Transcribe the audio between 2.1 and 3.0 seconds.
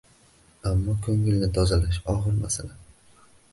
og‘ir masala.